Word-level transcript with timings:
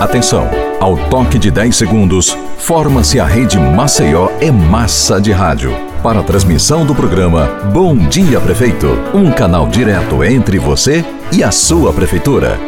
Atenção! 0.00 0.48
Ao 0.80 0.96
toque 1.10 1.38
de 1.38 1.50
10 1.50 1.76
segundos, 1.76 2.34
forma-se 2.56 3.20
a 3.20 3.26
rede 3.26 3.58
Maceió 3.58 4.30
é 4.40 4.50
Massa 4.50 5.20
de 5.20 5.30
Rádio. 5.30 5.76
Para 6.02 6.20
a 6.20 6.22
transmissão 6.22 6.86
do 6.86 6.94
programa 6.94 7.44
Bom 7.70 7.94
Dia 7.94 8.40
Prefeito, 8.40 8.86
um 9.12 9.30
canal 9.30 9.68
direto 9.68 10.24
entre 10.24 10.58
você 10.58 11.04
e 11.30 11.44
a 11.44 11.50
sua 11.50 11.92
prefeitura. 11.92 12.58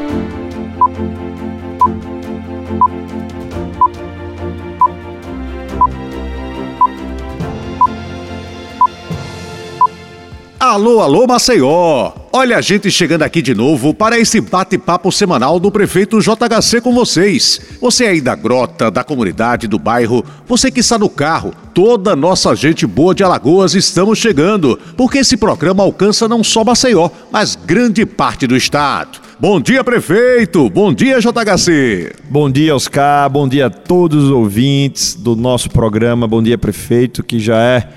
Alô, 10.61 11.01
alô, 11.01 11.27
Maceió! 11.27 12.22
Olha 12.35 12.57
a 12.57 12.61
gente 12.63 12.91
chegando 12.91 13.25
aqui 13.25 13.43
de 13.43 13.55
novo 13.55 13.93
para 13.93 14.19
esse 14.19 14.41
bate-papo 14.41 15.13
semanal 15.13 15.61
do 15.61 15.71
prefeito 15.71 16.19
JHC 16.19 16.81
com 16.81 16.95
vocês. 16.95 17.61
Você 17.79 18.07
aí 18.07 18.23
da 18.23 18.35
grota, 18.35 18.91
da 18.91 19.05
comunidade, 19.05 19.69
do 19.69 19.79
bairro, 19.79 20.25
você 20.47 20.71
que 20.71 20.81
está 20.81 20.99
no 20.99 21.11
carro, 21.11 21.53
toda 21.75 22.17
nossa 22.17 22.55
gente 22.57 22.87
boa 22.87 23.15
de 23.15 23.23
Alagoas 23.23 23.75
estamos 23.75 24.19
chegando, 24.19 24.81
porque 24.97 25.19
esse 25.19 25.37
programa 25.37 25.83
alcança 25.83 26.27
não 26.27 26.43
só 26.43 26.65
Maceió, 26.65 27.11
mas 27.31 27.55
grande 27.55 28.07
parte 28.07 28.47
do 28.47 28.57
estado. 28.57 29.21
Bom 29.39 29.61
dia, 29.61 29.85
prefeito! 29.85 30.71
Bom 30.71 30.91
dia, 30.95 31.21
JHC! 31.21 32.15
Bom 32.31 32.51
dia, 32.51 32.75
Oscar! 32.75 33.29
Bom 33.29 33.47
dia 33.47 33.67
a 33.67 33.71
todos 33.71 34.25
os 34.25 34.31
ouvintes 34.31 35.15
do 35.15 35.37
nosso 35.37 35.69
programa. 35.69 36.27
Bom 36.27 36.43
dia, 36.43 36.57
prefeito, 36.57 37.23
que 37.23 37.39
já 37.39 37.59
é 37.59 37.89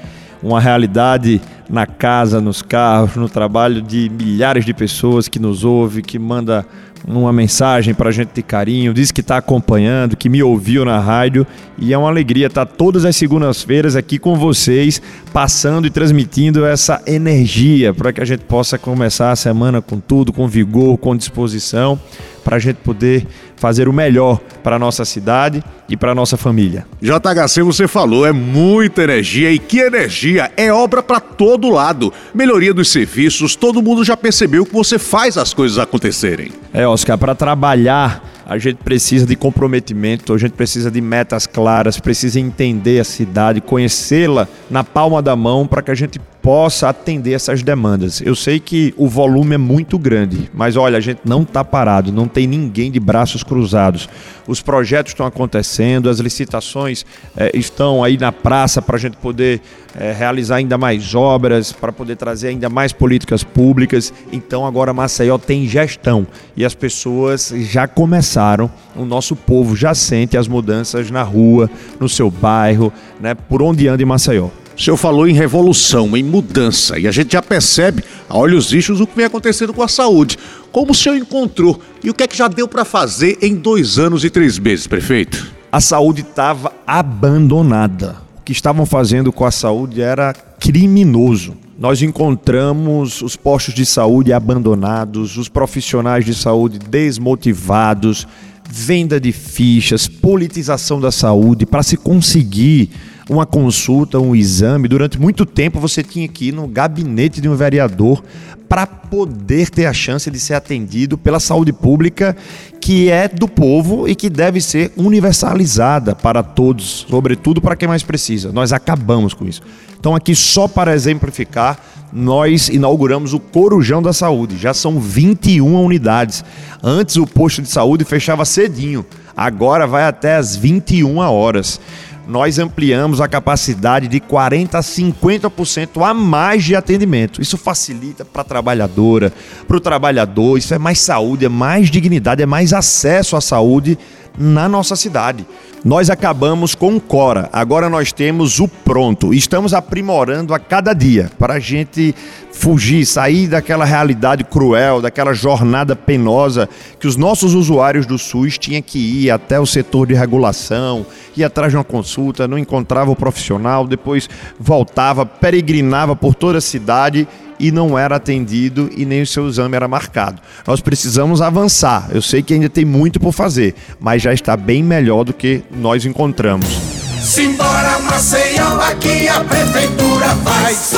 uma 0.43 0.59
realidade 0.59 1.41
na 1.69 1.85
casa, 1.85 2.39
nos 2.39 2.61
carros, 2.61 3.15
no 3.15 3.27
trabalho 3.27 3.81
de 3.81 4.09
milhares 4.09 4.65
de 4.65 4.73
pessoas 4.73 5.27
que 5.27 5.39
nos 5.39 5.63
ouvem, 5.63 6.03
que 6.03 6.19
manda 6.19 6.65
uma 7.07 7.31
mensagem 7.31 7.93
para 7.93 8.09
a 8.09 8.11
gente 8.11 8.31
de 8.33 8.41
carinho, 8.41 8.93
diz 8.93 9.11
que 9.11 9.21
está 9.21 9.37
acompanhando, 9.37 10.15
que 10.15 10.27
me 10.27 10.41
ouviu 10.41 10.83
na 10.83 10.99
rádio. 10.99 11.45
E 11.77 11.93
é 11.93 11.97
uma 11.97 12.09
alegria 12.09 12.47
estar 12.47 12.65
todas 12.65 13.05
as 13.05 13.15
segundas-feiras 13.15 13.95
aqui 13.95 14.17
com 14.17 14.35
vocês, 14.35 15.01
passando 15.31 15.85
e 15.85 15.89
transmitindo 15.89 16.65
essa 16.65 17.01
energia 17.05 17.93
para 17.93 18.11
que 18.11 18.21
a 18.21 18.25
gente 18.25 18.43
possa 18.45 18.77
começar 18.77 19.31
a 19.31 19.35
semana 19.35 19.81
com 19.81 19.99
tudo, 19.99 20.33
com 20.33 20.47
vigor, 20.47 20.97
com 20.97 21.15
disposição 21.15 21.99
para 22.45 22.57
a 22.57 22.59
gente 22.59 22.77
poder 22.77 23.25
fazer 23.57 23.89
o 23.89 23.93
melhor 23.93 24.39
para 24.63 24.75
a 24.75 24.79
nossa 24.79 25.03
cidade 25.03 25.63
e 25.89 25.97
para 25.97 26.11
a 26.11 26.15
nossa 26.15 26.37
família. 26.37 26.85
JHC, 27.01 27.63
você 27.63 27.87
falou, 27.87 28.23
é 28.23 28.31
muita 28.31 29.03
energia 29.03 29.51
e 29.51 29.57
que 29.57 29.79
energia! 29.79 30.51
É 30.55 30.71
obra 30.71 31.01
para 31.01 31.19
todo 31.19 31.71
lado. 31.71 32.13
Melhoria 32.35 32.71
dos 32.71 32.91
serviços, 32.91 33.55
todo 33.55 33.81
mundo 33.81 34.03
já 34.03 34.15
percebeu 34.15 34.63
que 34.63 34.73
você 34.73 34.99
faz 34.99 35.39
as 35.39 35.55
coisas 35.55 35.79
acontecerem. 35.79 36.51
É, 36.71 36.87
Oscar, 36.87 37.17
para 37.17 37.33
trabalhar 37.33 38.23
a 38.45 38.59
gente 38.59 38.77
precisa 38.77 39.25
de 39.25 39.35
comprometimento, 39.35 40.31
a 40.31 40.37
gente 40.37 40.51
precisa 40.51 40.91
de 40.91 41.01
metas 41.01 41.47
claras, 41.47 41.99
precisa 41.99 42.39
entender 42.39 42.99
a 42.99 43.03
cidade, 43.03 43.59
conhecê-la 43.59 44.47
na 44.69 44.83
palma 44.83 45.19
da 45.19 45.35
mão 45.35 45.65
para 45.65 45.81
que 45.81 45.89
a 45.89 45.95
gente 45.95 46.21
possa 46.45 46.89
atender 46.89 47.33
essas 47.33 47.63
demandas. 47.63 48.21
Eu 48.21 48.35
sei 48.35 48.59
que 48.59 48.93
o 48.97 49.07
volume 49.07 49.55
é 49.55 49.57
muito 49.57 49.97
grande, 49.97 50.47
mas 50.53 50.77
olha, 50.77 50.95
a 50.95 51.01
gente 51.01 51.21
não 51.25 51.41
está 51.41 51.63
parado, 51.63 52.11
não 52.11 52.27
tem 52.27 52.45
ninguém 52.45 52.91
de 52.91 52.99
braços 52.99 53.41
cruzados. 53.41 54.07
Os 54.45 54.61
projetos 54.61 55.13
estão 55.13 55.25
acontecendo, 55.25 56.07
as 56.07 56.19
licitações 56.19 57.03
eh, 57.35 57.49
estão 57.55 58.03
aí 58.03 58.15
na 58.15 58.31
praça 58.31 58.79
para 58.79 58.95
a 58.95 58.99
gente 58.99 59.17
poder 59.17 59.59
eh, 59.95 60.13
realizar 60.15 60.57
ainda 60.57 60.77
mais 60.77 61.15
obras, 61.15 61.71
para 61.71 61.91
poder 61.91 62.15
trazer 62.15 62.49
ainda 62.49 62.69
mais 62.69 62.93
políticas 62.93 63.43
públicas. 63.43 64.13
Então 64.31 64.67
agora 64.67 64.93
Maceió 64.93 65.39
tem 65.39 65.67
gestão 65.67 66.27
e 66.55 66.63
as 66.63 66.75
pessoas 66.75 67.51
já 67.57 67.87
começaram, 67.87 68.69
o 68.95 69.03
nosso 69.03 69.35
povo 69.35 69.75
já 69.75 69.95
sente 69.95 70.37
as 70.37 70.47
mudanças 70.47 71.09
na 71.09 71.23
rua, 71.23 71.67
no 71.99 72.07
seu 72.07 72.29
bairro, 72.29 72.93
né, 73.19 73.33
por 73.33 73.63
onde 73.63 73.87
anda 73.87 74.03
em 74.03 74.05
Maceió. 74.05 74.49
O 74.77 74.81
senhor 74.81 74.97
falou 74.97 75.25
em 75.25 75.33
revolução, 75.33 76.17
em 76.17 76.23
mudança, 76.23 76.99
e 76.99 77.07
a 77.07 77.11
gente 77.11 77.31
já 77.31 77.41
percebe, 77.41 78.03
a 78.27 78.37
olhos 78.37 78.69
vistos, 78.69 78.99
o 78.99 79.07
que 79.07 79.15
vem 79.15 79.25
acontecendo 79.25 79.73
com 79.73 79.81
a 79.81 79.87
saúde. 79.87 80.37
Como 80.71 80.91
o 80.91 80.95
senhor 80.95 81.15
encontrou 81.15 81.79
e 82.03 82.09
o 82.09 82.13
que 82.13 82.23
é 82.23 82.27
que 82.27 82.35
já 82.35 82.49
deu 82.49 82.67
para 82.67 82.83
fazer 82.83 83.37
em 83.41 83.55
dois 83.55 83.97
anos 83.97 84.25
e 84.25 84.29
três 84.29 84.59
meses, 84.59 84.85
prefeito? 84.85 85.53
A 85.71 85.79
saúde 85.79 86.21
estava 86.21 86.73
abandonada. 86.85 88.17
O 88.37 88.41
que 88.43 88.51
estavam 88.51 88.85
fazendo 88.85 89.31
com 89.31 89.45
a 89.45 89.51
saúde 89.51 90.01
era 90.01 90.33
criminoso. 90.59 91.55
Nós 91.79 92.01
encontramos 92.01 93.21
os 93.21 93.35
postos 93.35 93.73
de 93.73 93.85
saúde 93.85 94.33
abandonados, 94.33 95.37
os 95.37 95.47
profissionais 95.47 96.25
de 96.25 96.33
saúde 96.33 96.79
desmotivados, 96.79 98.27
venda 98.69 99.19
de 99.19 99.31
fichas, 99.31 100.07
politização 100.07 100.99
da 100.99 101.11
saúde 101.11 101.65
para 101.65 101.83
se 101.83 101.95
conseguir 101.95 102.89
uma 103.29 103.45
consulta, 103.45 104.19
um 104.19 104.35
exame. 104.35 104.87
Durante 104.87 105.19
muito 105.19 105.45
tempo 105.45 105.79
você 105.79 106.03
tinha 106.03 106.27
que 106.27 106.49
ir 106.49 106.51
no 106.51 106.67
gabinete 106.67 107.41
de 107.41 107.49
um 107.49 107.55
vereador 107.55 108.23
para 108.69 108.85
poder 108.87 109.69
ter 109.69 109.85
a 109.85 109.93
chance 109.93 110.29
de 110.29 110.39
ser 110.39 110.55
atendido 110.55 111.17
pela 111.17 111.39
saúde 111.39 111.71
pública 111.71 112.35
que 112.81 113.09
é 113.09 113.27
do 113.27 113.47
povo 113.47 114.07
e 114.07 114.15
que 114.15 114.29
deve 114.29 114.61
ser 114.61 114.91
universalizada 114.95 116.15
para 116.15 116.43
todos, 116.43 117.05
sobretudo 117.09 117.61
para 117.61 117.75
quem 117.75 117.87
mais 117.87 118.03
precisa. 118.03 118.51
Nós 118.51 118.71
acabamos 118.71 119.33
com 119.33 119.45
isso. 119.45 119.61
Então, 119.99 120.13
aqui, 120.13 120.35
só 120.35 120.67
para 120.67 120.93
exemplificar, 120.93 121.79
nós 122.13 122.69
inauguramos 122.69 123.33
o 123.33 123.39
Corujão 123.39 124.01
da 124.03 124.13
Saúde. 124.13 124.57
Já 124.57 124.73
são 124.73 124.99
21 124.99 125.83
unidades. 125.83 126.45
Antes, 126.83 127.15
o 127.15 127.25
posto 127.25 127.61
de 127.61 127.69
saúde 127.69 128.05
fechava 128.05 128.45
cedinho, 128.45 129.03
agora 129.35 129.87
vai 129.87 130.03
até 130.03 130.35
as 130.35 130.55
21 130.55 131.17
horas 131.17 131.79
nós 132.27 132.59
ampliamos 132.59 133.21
a 133.21 133.27
capacidade 133.27 134.07
de 134.07 134.19
40% 134.19 134.75
a 134.75 134.79
50% 134.81 136.05
a 136.05 136.13
mais 136.13 136.63
de 136.63 136.75
atendimento. 136.75 137.41
Isso 137.41 137.57
facilita 137.57 138.25
para 138.25 138.41
a 138.41 138.45
trabalhadora, 138.45 139.31
para 139.67 139.77
o 139.77 139.79
trabalhador, 139.79 140.57
isso 140.57 140.73
é 140.73 140.77
mais 140.77 140.99
saúde, 140.99 141.45
é 141.45 141.49
mais 141.49 141.89
dignidade, 141.89 142.41
é 142.41 142.45
mais 142.45 142.73
acesso 142.73 143.35
à 143.35 143.41
saúde 143.41 143.97
na 144.37 144.67
nossa 144.67 144.95
cidade. 144.95 145.45
Nós 145.83 146.09
acabamos 146.09 146.73
com 146.73 146.95
o 146.95 146.99
Cora, 146.99 147.47
agora 147.53 147.89
nós 147.89 148.11
temos 148.11 148.59
o 148.59 148.67
Pronto. 148.67 149.33
Estamos 149.33 149.73
aprimorando 149.73 150.53
a 150.53 150.59
cada 150.59 150.93
dia 150.93 151.31
para 151.37 151.53
a 151.55 151.59
gente 151.59 152.15
fugir, 152.55 153.05
sair 153.05 153.47
daquela 153.47 153.83
realidade 153.83 154.43
cruel, 154.43 155.01
daquela 155.01 155.33
jornada 155.33 155.95
penosa 155.95 156.69
que 156.99 157.05
os 157.05 157.17
nossos 157.17 157.53
usuários 157.53 158.05
do 158.05 158.17
SUS 158.17 158.57
tinham 158.57 158.81
que 158.81 158.97
ir 158.97 159.29
até 159.29 159.59
o 159.59 159.65
setor 159.65 160.07
de 160.07 160.13
regulação, 160.13 161.05
ir 161.35 161.43
atrás 161.43 161.71
de 161.71 161.77
uma 161.77 161.83
consulta, 161.83 162.47
não 162.47 162.57
encontrava 162.57 163.11
o 163.11 163.15
profissional, 163.15 163.85
depois 163.85 164.29
voltava, 164.57 165.25
peregrinava 165.25 166.15
por 166.15 166.33
toda 166.33 166.57
a 166.59 166.61
cidade 166.61 167.27
e 167.59 167.71
não 167.71 167.99
era 167.99 168.15
atendido 168.15 168.89
e 168.95 169.05
nem 169.05 169.21
o 169.21 169.27
seu 169.27 169.47
exame 169.47 169.75
era 169.75 169.87
marcado. 169.87 170.41
Nós 170.65 170.79
precisamos 170.79 171.41
avançar. 171.41 172.09
Eu 172.13 172.21
sei 172.21 172.41
que 172.41 172.53
ainda 172.53 172.69
tem 172.69 172.85
muito 172.85 173.19
por 173.19 173.33
fazer, 173.33 173.75
mas 173.99 174.21
já 174.21 174.33
está 174.33 174.55
bem 174.55 174.81
melhor 174.81 175.25
do 175.25 175.33
que 175.33 175.61
nós 175.71 176.05
encontramos. 176.05 176.94
Simbora 177.25 177.97
Maceió, 178.01 178.79
aqui 178.81 179.27
a 179.27 179.43
prefeitura 179.43 180.27
faz. 180.43 180.93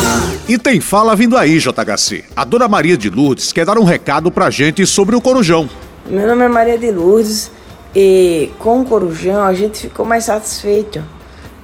E 0.45 0.57
tem 0.57 0.81
fala 0.81 1.15
vindo 1.15 1.37
aí, 1.37 1.57
JHC. 1.57 2.25
A 2.35 2.43
dona 2.43 2.67
Maria 2.67 2.97
de 2.97 3.09
Lourdes 3.09 3.53
quer 3.53 3.65
dar 3.65 3.77
um 3.77 3.85
recado 3.85 4.29
pra 4.29 4.49
gente 4.49 4.85
sobre 4.85 5.15
o 5.15 5.21
Corujão. 5.21 5.69
Meu 6.05 6.27
nome 6.27 6.43
é 6.43 6.49
Maria 6.49 6.77
de 6.77 6.91
Lourdes 6.91 7.49
e 7.95 8.49
com 8.59 8.81
o 8.81 8.85
Corujão 8.85 9.41
a 9.41 9.53
gente 9.53 9.83
ficou 9.83 10.05
mais 10.05 10.25
satisfeito 10.25 11.01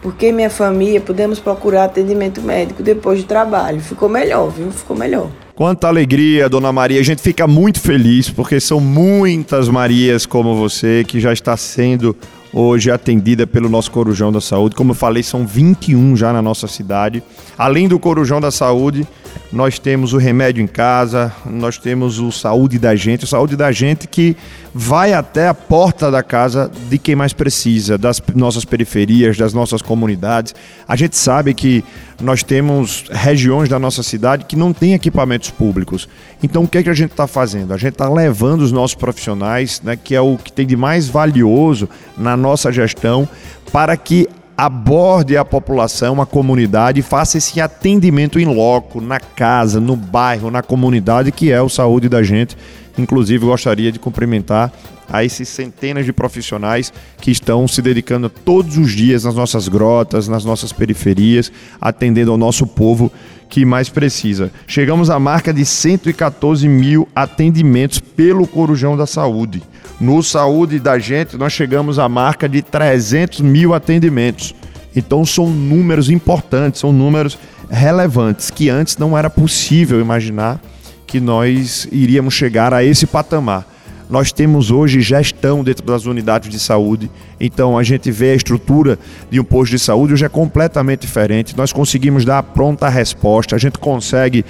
porque 0.02 0.32
minha 0.32 0.50
família 0.50 1.02
pudemos 1.02 1.40
procurar 1.40 1.84
atendimento 1.84 2.42
médico 2.42 2.82
depois 2.82 3.22
do 3.22 3.26
trabalho. 3.28 3.82
Ficou 3.82 4.08
melhor, 4.08 4.50
viu? 4.50 4.72
Ficou 4.72 4.96
melhor. 4.96 5.30
Quanta 5.56 5.90
alegria, 5.90 6.48
dona 6.48 6.72
Maria. 6.72 7.02
A 7.02 7.04
gente 7.04 7.22
fica 7.22 7.46
muito 7.46 7.82
feliz 7.82 8.30
porque 8.30 8.62
são 8.62 8.80
muitas 8.80 9.68
Marias 9.68 10.26
como 10.26 10.56
você 10.56 11.04
que 11.06 11.20
já 11.20 11.34
está 11.34 11.58
sendo 11.58 12.16
hoje 12.54 12.92
atendida 12.92 13.48
pelo 13.48 13.68
nosso 13.68 13.92
Corujão 13.92 14.32
da 14.32 14.40
Saúde. 14.40 14.76
Como 14.76 14.92
eu 14.92 14.96
falei, 14.96 15.24
são 15.24 15.46
21 15.46 16.16
já 16.16 16.32
na 16.32 16.42
nossa 16.42 16.68
cidade. 16.68 17.24
Além 17.58 17.88
do 17.88 18.00
Corujão 18.00 18.40
da 18.40 18.52
Saúde, 18.52 19.08
nós 19.54 19.78
temos 19.78 20.14
o 20.14 20.18
remédio 20.18 20.64
em 20.64 20.68
casa, 20.68 21.32
nós 21.46 21.78
temos 21.78 22.18
o 22.18 22.32
saúde 22.32 22.80
da 22.80 22.96
gente, 22.96 23.24
o 23.24 23.28
saúde 23.28 23.56
da 23.56 23.72
gente 23.72 24.08
que 24.08 24.36
vai 24.74 25.14
até 25.14 25.48
a 25.48 25.54
porta 25.54 26.10
da 26.10 26.24
casa 26.24 26.72
de 26.90 26.98
quem 26.98 27.16
mais 27.16 27.34
precisa, 27.34 27.96
das 27.96 28.20
nossas 28.34 28.66
periferias, 28.66 29.38
das 29.38 29.54
nossas 29.54 29.80
comunidades. 29.80 30.56
A 30.88 30.96
gente 30.96 31.16
sabe 31.16 31.54
que 31.54 31.84
nós 32.20 32.42
temos 32.42 33.06
regiões 33.12 33.70
da 33.70 33.78
nossa 33.78 34.02
cidade 34.02 34.46
que 34.46 34.56
não 34.56 34.74
têm 34.74 34.96
equipamentos 34.96 35.52
públicos. 35.52 36.10
Então 36.42 36.64
o 36.64 36.68
que, 36.68 36.80
é 36.80 36.84
que 36.84 36.90
a 36.90 36.96
gente 36.96 37.12
está 37.12 37.28
fazendo? 37.28 37.76
A 37.76 37.78
gente 37.78 37.94
está 37.94 38.10
levando 38.10 38.62
os 38.62 38.72
nossos 38.72 38.96
profissionais, 38.96 39.80
né, 39.84 39.96
que 39.96 40.16
é 40.16 40.22
o 40.22 40.36
que 40.36 40.52
tem 40.52 40.66
de 40.66 40.76
mais 40.76 41.08
valioso 41.08 41.88
na 42.18 42.36
nossa 42.36 42.72
gestão, 42.72 43.30
para 43.72 43.96
que 43.96 44.28
aborde 44.58 45.36
a 45.36 45.44
população, 45.44 46.22
a 46.22 46.26
comunidade 46.26 47.02
faça 47.02 47.38
esse 47.38 47.60
atendimento 47.60 48.40
em 48.40 48.46
loco, 48.46 49.02
na 49.02 49.20
casa, 49.20 49.80
no 49.80 49.96
bairro, 49.96 50.52
na 50.52 50.62
comunidade, 50.62 51.32
que 51.32 51.52
é 51.52 51.62
o 51.62 51.70
saúde 51.70 52.08
da 52.08 52.22
gente. 52.24 52.58
Inclusive, 52.98 53.46
gostaria 53.46 53.92
de 53.92 54.00
cumprimentar 54.00 54.72
a 55.10 55.24
esses 55.24 55.50
centenas 55.50 56.06
de 56.06 56.14
profissionais 56.14 56.94
que 57.20 57.32
estão 57.32 57.68
se 57.68 57.82
dedicando 57.82 58.30
todos 58.30 58.78
os 58.78 58.92
dias 58.92 59.24
nas 59.24 59.36
nossas 59.36 59.68
grotas, 59.68 60.28
nas 60.28 60.46
nossas 60.46 60.72
periferias, 60.72 61.52
atendendo 61.80 62.32
ao 62.32 62.38
nosso 62.38 62.66
povo 62.66 63.12
que 63.54 63.64
mais 63.66 63.88
precisa. 63.88 64.50
Chegamos 64.66 65.12
à 65.12 65.20
marca 65.20 65.54
de 65.54 65.64
114 65.64 66.68
mil 66.68 67.08
atendimentos 67.16 68.00
pelo 68.00 68.48
Corujão 68.48 68.98
da 68.98 69.06
Saúde. 69.06 69.62
No 70.02 70.24
Saúde 70.24 70.80
da 70.80 70.98
Gente, 70.98 71.38
nós 71.38 71.54
chegamos 71.54 72.00
à 72.00 72.10
marca 72.10 72.50
de 72.50 72.64
300 72.64 73.42
mil 73.42 73.76
atendimentos. 73.76 74.56
Então, 74.96 75.24
são 75.24 75.48
números 75.48 76.10
importantes, 76.10 76.82
são 76.82 76.92
números 76.92 77.38
relevantes 77.70 78.50
que 78.50 78.70
antes 78.70 78.98
não 78.98 79.16
era 79.16 79.30
possível 79.30 80.02
imaginar 80.02 80.60
que 81.06 81.20
nós 81.20 81.88
iríamos 81.92 82.34
chegar 82.34 82.74
a 82.74 82.84
esse 82.84 83.06
patamar. 83.06 83.68
Nós 84.14 84.32
temos 84.32 84.70
hoje 84.70 85.02
gestão 85.02 85.64
dentro 85.64 85.84
das 85.84 86.06
unidades 86.06 86.48
de 86.48 86.60
saúde, 86.60 87.10
então 87.40 87.76
a 87.76 87.82
gente 87.82 88.12
vê 88.12 88.30
a 88.30 88.36
estrutura 88.36 89.00
de 89.32 89.40
um 89.40 89.44
posto 89.44 89.72
de 89.72 89.80
saúde 89.80 90.14
hoje 90.14 90.24
é 90.24 90.30
completamente 90.30 91.00
diferente. 91.00 91.58
Nós 91.58 91.74
conseguimos 91.74 92.24
dar 92.24 92.44
pronta 92.44 92.88
resposta, 92.90 93.56
a 93.56 93.58
gente 93.58 93.80
consegue 93.80 94.46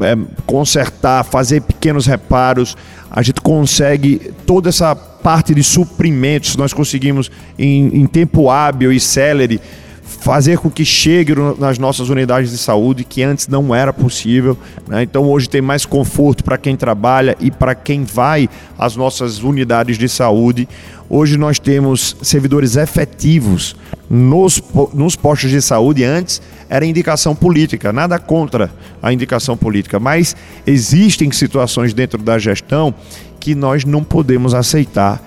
é, 0.00 0.16
consertar, 0.44 1.22
fazer 1.22 1.62
pequenos 1.62 2.06
reparos, 2.06 2.76
a 3.08 3.22
gente 3.22 3.40
consegue 3.40 4.32
toda 4.44 4.68
essa 4.68 4.96
parte 4.96 5.54
de 5.54 5.62
suprimentos, 5.62 6.56
nós 6.56 6.72
conseguimos 6.72 7.30
em, 7.56 8.00
em 8.00 8.04
tempo 8.04 8.50
hábil 8.50 8.92
e 8.92 8.98
célere 8.98 9.60
fazer 10.08 10.58
com 10.58 10.70
que 10.70 10.84
chegue 10.84 11.34
nas 11.58 11.78
nossas 11.78 12.08
unidades 12.08 12.50
de 12.50 12.56
saúde, 12.56 13.04
que 13.04 13.22
antes 13.22 13.46
não 13.46 13.74
era 13.74 13.92
possível. 13.92 14.56
Né? 14.86 15.02
Então 15.02 15.24
hoje 15.24 15.48
tem 15.48 15.60
mais 15.60 15.84
conforto 15.84 16.42
para 16.42 16.56
quem 16.56 16.76
trabalha 16.76 17.36
e 17.38 17.50
para 17.50 17.74
quem 17.74 18.04
vai 18.04 18.48
às 18.78 18.96
nossas 18.96 19.42
unidades 19.42 19.98
de 19.98 20.08
saúde. 20.08 20.66
Hoje 21.10 21.36
nós 21.36 21.58
temos 21.58 22.16
servidores 22.22 22.76
efetivos 22.76 23.76
nos, 24.08 24.62
nos 24.94 25.14
postos 25.14 25.50
de 25.50 25.60
saúde. 25.60 26.04
Antes 26.04 26.40
era 26.70 26.86
indicação 26.86 27.34
política, 27.34 27.92
nada 27.92 28.18
contra 28.18 28.70
a 29.02 29.12
indicação 29.12 29.56
política, 29.56 30.00
mas 30.00 30.34
existem 30.66 31.30
situações 31.32 31.92
dentro 31.92 32.22
da 32.22 32.38
gestão 32.38 32.94
que 33.38 33.54
nós 33.54 33.84
não 33.84 34.02
podemos 34.02 34.54
aceitar 34.54 35.22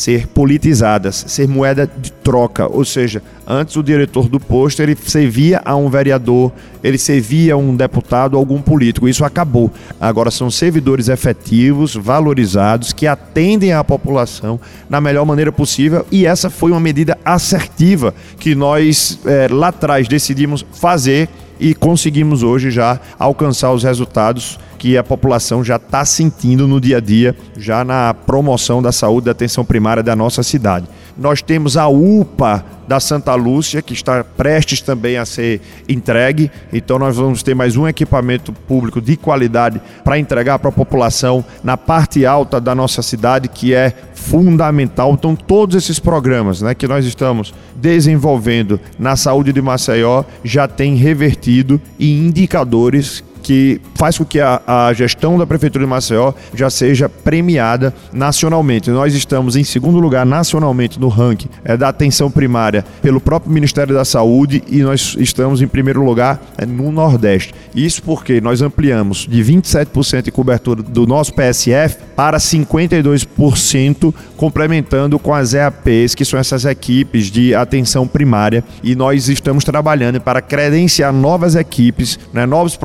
ser 0.00 0.26
politizadas, 0.28 1.26
ser 1.28 1.46
moeda 1.46 1.86
de 1.86 2.10
troca, 2.10 2.66
ou 2.66 2.86
seja, 2.86 3.22
antes 3.46 3.76
o 3.76 3.82
diretor 3.82 4.30
do 4.30 4.40
posto 4.40 4.80
ele 4.80 4.96
servia 4.96 5.60
a 5.62 5.76
um 5.76 5.90
vereador, 5.90 6.50
ele 6.82 6.96
servia 6.96 7.52
a 7.52 7.56
um 7.58 7.76
deputado, 7.76 8.34
algum 8.34 8.62
político. 8.62 9.06
Isso 9.06 9.26
acabou. 9.26 9.70
Agora 10.00 10.30
são 10.30 10.50
servidores 10.50 11.10
efetivos, 11.10 11.94
valorizados, 11.94 12.94
que 12.94 13.06
atendem 13.06 13.74
à 13.74 13.84
população 13.84 14.58
na 14.88 15.02
melhor 15.02 15.26
maneira 15.26 15.52
possível 15.52 16.06
e 16.10 16.24
essa 16.24 16.48
foi 16.48 16.70
uma 16.70 16.80
medida 16.80 17.18
assertiva 17.22 18.14
que 18.38 18.54
nós 18.54 19.18
é, 19.26 19.48
lá 19.50 19.68
atrás 19.68 20.08
decidimos 20.08 20.64
fazer 20.72 21.28
e 21.58 21.74
conseguimos 21.74 22.42
hoje 22.42 22.70
já 22.70 22.98
alcançar 23.18 23.70
os 23.70 23.82
resultados 23.82 24.58
que 24.80 24.96
a 24.96 25.04
população 25.04 25.62
já 25.62 25.76
está 25.76 26.06
sentindo 26.06 26.66
no 26.66 26.80
dia 26.80 26.96
a 26.96 27.00
dia, 27.00 27.36
já 27.54 27.84
na 27.84 28.14
promoção 28.14 28.80
da 28.80 28.90
saúde 28.90 29.26
da 29.26 29.32
atenção 29.32 29.62
primária 29.62 30.02
da 30.02 30.16
nossa 30.16 30.42
cidade. 30.42 30.86
Nós 31.18 31.42
temos 31.42 31.76
a 31.76 31.86
UPA 31.86 32.64
da 32.88 32.98
Santa 32.98 33.34
Lúcia, 33.34 33.82
que 33.82 33.92
está 33.92 34.24
prestes 34.24 34.80
também 34.80 35.18
a 35.18 35.26
ser 35.26 35.60
entregue. 35.86 36.50
Então, 36.72 36.98
nós 36.98 37.18
vamos 37.18 37.42
ter 37.42 37.54
mais 37.54 37.76
um 37.76 37.86
equipamento 37.86 38.54
público 38.54 39.02
de 39.02 39.18
qualidade 39.18 39.82
para 40.02 40.18
entregar 40.18 40.58
para 40.58 40.70
a 40.70 40.72
população 40.72 41.44
na 41.62 41.76
parte 41.76 42.24
alta 42.24 42.58
da 42.58 42.74
nossa 42.74 43.02
cidade, 43.02 43.48
que 43.48 43.74
é 43.74 43.92
fundamental. 44.14 45.12
Então, 45.12 45.36
todos 45.36 45.76
esses 45.76 45.98
programas 45.98 46.62
né, 46.62 46.74
que 46.74 46.88
nós 46.88 47.04
estamos 47.04 47.52
desenvolvendo 47.76 48.80
na 48.98 49.14
saúde 49.14 49.52
de 49.52 49.60
Maceió 49.60 50.24
já 50.42 50.66
têm 50.66 50.94
revertido 50.94 51.78
em 51.98 52.26
indicadores 52.26 53.22
que 53.42 53.80
faz 53.94 54.18
com 54.18 54.24
que 54.24 54.40
a, 54.40 54.60
a, 54.66 54.92
gestão 54.92 55.38
da 55.38 55.46
Prefeitura 55.46 55.84
de 55.84 55.90
Maceió 55.90 56.32
já 56.54 56.70
seja 56.70 57.08
premiada 57.08 57.94
nacionalmente. 58.12 58.90
Nós 58.90 59.14
estamos 59.14 59.56
em 59.56 59.64
segundo 59.64 59.98
lugar 59.98 60.24
nacionalmente 60.24 60.98
no 60.98 61.08
ranking 61.08 61.48
é, 61.64 61.76
da 61.76 61.88
atenção 61.88 62.30
primária 62.30 62.84
pelo 63.02 63.20
próprio 63.20 63.52
Ministério 63.52 63.94
da 63.94 64.04
Saúde 64.04 64.62
e 64.68 64.82
nós 64.82 65.16
estamos 65.18 65.62
em 65.62 65.68
primeiro 65.68 66.04
lugar 66.04 66.40
é, 66.56 66.66
no 66.66 66.92
Nordeste. 66.92 67.54
Isso 67.74 68.02
porque 68.02 68.40
nós 68.40 68.62
ampliamos 68.62 69.26
de 69.28 69.42
27% 69.42 70.22
de 70.22 70.30
cobertura 70.30 70.82
do 70.82 71.06
nosso 71.06 71.32
PSF 71.34 71.96
para 72.16 72.38
52%, 72.38 74.14
complementando 74.36 75.18
com 75.18 75.34
as 75.34 75.54
EAPs, 75.54 76.14
que 76.14 76.24
são 76.24 76.38
essas 76.38 76.64
equipes 76.64 77.26
de 77.26 77.54
atenção 77.54 78.06
primária, 78.06 78.62
e 78.82 78.94
nós 78.94 79.28
estamos 79.28 79.64
trabalhando 79.64 80.20
para 80.20 80.42
credenciar 80.42 81.12
novas 81.12 81.54
equipes, 81.54 82.18
né, 82.32 82.46
novos 82.46 82.76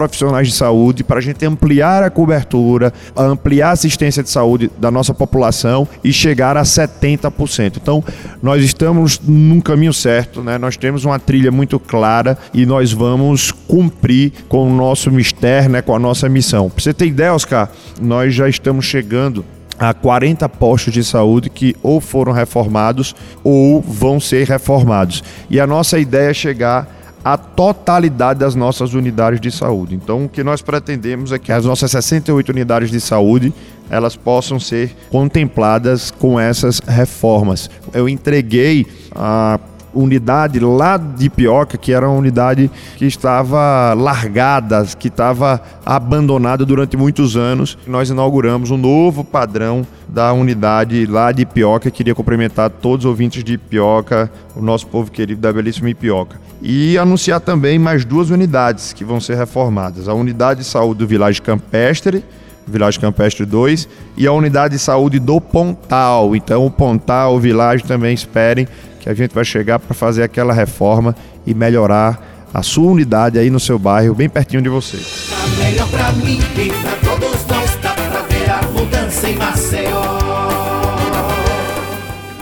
profissionais 0.45 0.47
de 0.47 0.53
saúde, 0.53 1.03
para 1.03 1.19
a 1.19 1.21
gente 1.21 1.45
ampliar 1.45 2.03
a 2.03 2.09
cobertura, 2.09 2.93
ampliar 3.15 3.69
a 3.69 3.71
assistência 3.71 4.21
de 4.23 4.29
saúde 4.29 4.69
da 4.77 4.91
nossa 4.91 5.13
população 5.13 5.87
e 6.03 6.13
chegar 6.13 6.57
a 6.57 6.63
70%. 6.63 7.77
Então, 7.81 8.03
nós 8.41 8.63
estamos 8.63 9.19
num 9.19 9.59
caminho 9.59 9.93
certo, 9.93 10.41
né? 10.41 10.57
nós 10.57 10.77
temos 10.77 11.05
uma 11.05 11.19
trilha 11.19 11.51
muito 11.51 11.79
clara 11.79 12.37
e 12.53 12.65
nós 12.65 12.91
vamos 12.91 13.51
cumprir 13.51 14.31
com 14.47 14.69
o 14.69 14.75
nosso 14.75 15.11
mistério, 15.11 15.69
né? 15.69 15.81
com 15.81 15.95
a 15.95 15.99
nossa 15.99 16.29
missão. 16.29 16.69
Para 16.69 16.83
você 16.83 16.93
ter 16.93 17.07
ideia, 17.07 17.33
Oscar, 17.33 17.69
nós 18.01 18.33
já 18.33 18.47
estamos 18.47 18.85
chegando 18.85 19.43
a 19.77 19.93
40 19.93 20.47
postos 20.47 20.93
de 20.93 21.03
saúde 21.03 21.49
que 21.49 21.75
ou 21.83 21.99
foram 21.99 22.31
reformados 22.31 23.13
ou 23.43 23.81
vão 23.81 24.19
ser 24.19 24.47
reformados. 24.47 25.21
E 25.49 25.59
a 25.59 25.67
nossa 25.67 25.99
ideia 25.99 26.29
é 26.29 26.33
chegar 26.33 26.94
a 27.25 27.37
totalidade 27.37 28.39
das 28.39 28.53
nossas 28.53 28.93
unidades 28.93 29.41
de 29.41 29.49
saúde. 29.49 29.95
Então, 29.95 30.25
o 30.25 30.29
que 30.29 30.43
nós 30.43 30.61
pretendemos 30.61 31.31
é 31.31 31.39
que 31.39 31.51
as 31.51 31.65
nossas 31.65 31.89
68 31.89 32.49
unidades 32.49 32.91
de 32.91 33.01
saúde 33.01 33.51
elas 33.89 34.15
possam 34.15 34.59
ser 34.59 34.95
contempladas 35.09 36.11
com 36.11 36.39
essas 36.39 36.79
reformas. 36.79 37.67
Eu 37.91 38.07
entreguei 38.07 38.85
a 39.11 39.59
unidade 39.95 40.59
lá 40.59 40.97
de 40.97 41.29
Pioca, 41.29 41.77
que 41.77 41.93
era 41.93 42.07
uma 42.07 42.17
unidade 42.17 42.69
que 42.97 43.05
estava 43.05 43.93
largada, 43.93 44.85
que 44.99 45.07
estava 45.07 45.61
abandonada 45.85 46.65
durante 46.65 46.97
muitos 46.97 47.37
anos. 47.37 47.77
Nós 47.87 48.09
inauguramos 48.09 48.69
um 48.69 48.77
novo 48.77 49.23
padrão 49.23 49.87
da 50.07 50.31
unidade 50.33 51.05
lá 51.05 51.31
de 51.31 51.45
Pioca. 51.45 51.89
Queria 51.89 52.13
cumprimentar 52.13 52.69
todos 52.69 53.05
os 53.05 53.09
ouvintes 53.09 53.43
de 53.43 53.57
Pioca, 53.57 54.29
o 54.55 54.61
nosso 54.61 54.85
povo 54.87 55.09
querido 55.09 55.41
da 55.41 55.51
belíssima 55.51 55.93
Pioca. 55.95 56.39
E 56.61 56.97
anunciar 56.97 57.39
também 57.39 57.79
mais 57.79 58.03
duas 58.03 58.29
unidades 58.29 58.91
que 58.93 59.03
vão 59.03 59.19
ser 59.19 59.35
reformadas. 59.35 60.07
A 60.07 60.13
unidade 60.13 60.61
de 60.61 60.65
saúde 60.65 60.99
do 60.99 61.07
Vilagem 61.07 61.41
Campestre, 61.41 62.23
Vilagem 62.67 62.99
Campestre 62.99 63.45
2, 63.45 63.87
e 64.17 64.25
a 64.27 64.31
unidade 64.31 64.73
de 64.75 64.79
saúde 64.79 65.19
do 65.19 65.39
Pontal. 65.39 66.35
Então, 66.35 66.65
o 66.65 66.71
Pontal, 66.71 67.35
o 67.35 67.39
Vilagem 67.39 67.85
também 67.85 68.13
esperem 68.13 68.67
que 68.99 69.09
a 69.09 69.13
gente 69.13 69.33
vai 69.33 69.45
chegar 69.45 69.79
para 69.79 69.93
fazer 69.93 70.23
aquela 70.23 70.53
reforma 70.53 71.15
e 71.45 71.53
melhorar 71.53 72.49
a 72.53 72.63
sua 72.63 72.91
unidade 72.91 73.37
aí 73.37 73.49
no 73.49 73.59
seu 73.59 73.77
bairro, 73.77 74.15
bem 74.15 74.29
pertinho 74.29 74.61
de 74.61 74.69
você. 74.69 74.97
Tá 74.97 75.63
melhor 75.63 75.87
pra 75.89 76.11
mim 76.13 76.39
e 76.57 76.69
pra 76.69 77.11
todos 77.11 77.45
nós, 77.47 77.75
pra 77.75 77.93
ver 78.29 78.49
a 78.49 78.61
mudança 78.71 79.29
em 79.29 79.35
Maceió. 79.35 80.04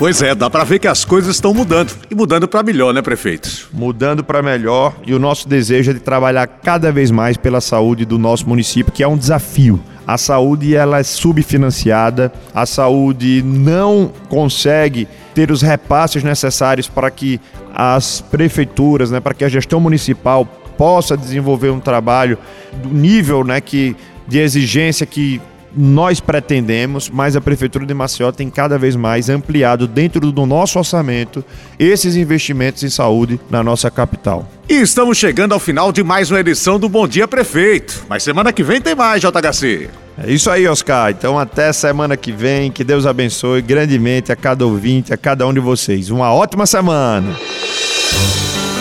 Pois 0.03 0.21
é, 0.21 0.35
dá 0.35 0.49
para 0.49 0.65
ver 0.65 0.79
que 0.79 0.87
as 0.89 1.05
coisas 1.05 1.33
estão 1.33 1.53
mudando 1.53 1.93
e 2.11 2.13
mudando 2.13 2.45
para 2.45 2.61
melhor, 2.61 2.93
né, 2.93 3.01
prefeito? 3.01 3.69
Mudando 3.71 4.21
para 4.21 4.43
melhor 4.43 4.93
e 5.07 5.13
o 5.13 5.17
nosso 5.17 5.47
desejo 5.47 5.91
é 5.91 5.93
de 5.93 6.01
trabalhar 6.01 6.45
cada 6.45 6.91
vez 6.91 7.09
mais 7.09 7.37
pela 7.37 7.61
saúde 7.61 8.03
do 8.03 8.19
nosso 8.19 8.45
município, 8.49 8.91
que 8.91 9.01
é 9.01 9.07
um 9.07 9.15
desafio. 9.15 9.79
A 10.05 10.17
saúde 10.17 10.75
ela 10.75 10.99
é 10.99 11.03
subfinanciada, 11.03 12.33
a 12.53 12.65
saúde 12.65 13.41
não 13.45 14.11
consegue 14.27 15.07
ter 15.33 15.49
os 15.49 15.61
repasses 15.61 16.21
necessários 16.21 16.89
para 16.89 17.09
que 17.09 17.39
as 17.73 18.19
prefeituras, 18.19 19.09
né, 19.09 19.21
para 19.21 19.33
que 19.33 19.45
a 19.45 19.49
gestão 19.49 19.79
municipal 19.79 20.43
possa 20.77 21.15
desenvolver 21.15 21.69
um 21.69 21.79
trabalho 21.79 22.37
do 22.73 22.89
nível 22.89 23.45
né, 23.45 23.61
que, 23.61 23.95
de 24.27 24.39
exigência 24.39 25.05
que 25.05 25.39
nós 25.75 26.19
pretendemos, 26.19 27.09
mas 27.09 27.35
a 27.35 27.41
Prefeitura 27.41 27.85
de 27.85 27.93
Maceió 27.93 28.31
tem 28.31 28.49
cada 28.49 28.77
vez 28.77 28.95
mais 28.95 29.29
ampliado 29.29 29.87
dentro 29.87 30.31
do 30.31 30.45
nosso 30.45 30.77
orçamento 30.77 31.43
esses 31.79 32.15
investimentos 32.15 32.83
em 32.83 32.89
saúde 32.89 33.39
na 33.49 33.63
nossa 33.63 33.89
capital. 33.89 34.47
E 34.69 34.75
estamos 34.75 35.17
chegando 35.17 35.53
ao 35.53 35.59
final 35.59 35.91
de 35.91 36.03
mais 36.03 36.31
uma 36.31 36.39
edição 36.39 36.79
do 36.79 36.87
Bom 36.87 37.07
Dia 37.07 37.27
Prefeito. 37.27 38.05
Mas 38.07 38.23
semana 38.23 38.53
que 38.53 38.63
vem 38.63 38.79
tem 38.79 38.95
mais, 38.95 39.21
JHC. 39.21 39.89
É 40.17 40.31
isso 40.31 40.49
aí, 40.49 40.67
Oscar. 40.67 41.11
Então 41.11 41.37
até 41.37 41.73
semana 41.73 42.15
que 42.15 42.31
vem. 42.31 42.71
Que 42.71 42.83
Deus 42.83 43.05
abençoe 43.05 43.61
grandemente 43.61 44.31
a 44.31 44.35
cada 44.35 44.65
ouvinte, 44.65 45.13
a 45.13 45.17
cada 45.17 45.45
um 45.47 45.53
de 45.53 45.59
vocês. 45.59 46.09
Uma 46.09 46.33
ótima 46.33 46.65
semana. 46.65 47.35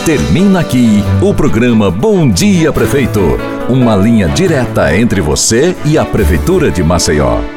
Termina 0.05 0.59
aqui 0.59 1.03
o 1.21 1.33
programa 1.33 1.89
Bom 1.89 2.29
Dia 2.29 2.71
Prefeito. 2.71 3.52
Uma 3.69 3.95
linha 3.95 4.27
direta 4.27 4.95
entre 4.95 5.21
você 5.21 5.73
e 5.85 5.97
a 5.97 6.03
Prefeitura 6.03 6.69
de 6.69 6.83
Maceió. 6.83 7.52